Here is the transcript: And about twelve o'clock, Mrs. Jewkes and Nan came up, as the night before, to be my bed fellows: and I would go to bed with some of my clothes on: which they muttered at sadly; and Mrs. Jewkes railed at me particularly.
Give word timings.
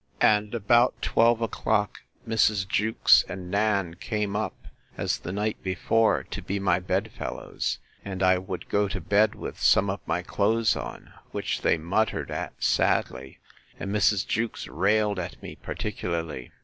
And 0.19 0.55
about 0.55 0.99
twelve 1.03 1.43
o'clock, 1.43 1.99
Mrs. 2.27 2.67
Jewkes 2.67 3.23
and 3.29 3.51
Nan 3.51 3.93
came 3.97 4.35
up, 4.35 4.55
as 4.97 5.19
the 5.19 5.31
night 5.31 5.61
before, 5.61 6.23
to 6.31 6.41
be 6.41 6.59
my 6.59 6.79
bed 6.79 7.11
fellows: 7.15 7.77
and 8.03 8.23
I 8.23 8.39
would 8.39 8.67
go 8.67 8.87
to 8.87 8.99
bed 8.99 9.35
with 9.35 9.59
some 9.61 9.91
of 9.91 9.99
my 10.07 10.23
clothes 10.23 10.75
on: 10.75 11.13
which 11.29 11.61
they 11.61 11.77
muttered 11.77 12.31
at 12.31 12.53
sadly; 12.63 13.37
and 13.79 13.93
Mrs. 13.93 14.25
Jewkes 14.25 14.67
railed 14.67 15.19
at 15.19 15.39
me 15.43 15.55
particularly. 15.55 16.51